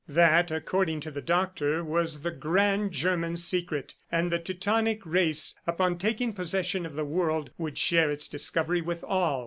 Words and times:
That, 0.09 0.49
according 0.49 0.99
to 1.01 1.11
the 1.11 1.21
Doctor, 1.21 1.83
was 1.83 2.21
the 2.23 2.31
grand 2.31 2.91
German 2.91 3.37
secret, 3.37 3.93
and 4.11 4.31
the 4.31 4.39
Teutonic 4.39 5.05
race 5.05 5.55
upon 5.67 5.99
taking 5.99 6.33
possession 6.33 6.87
of 6.87 6.95
the 6.95 7.05
world, 7.05 7.51
would 7.59 7.77
share 7.77 8.09
its 8.09 8.27
discovery 8.27 8.81
with 8.81 9.03
all. 9.03 9.39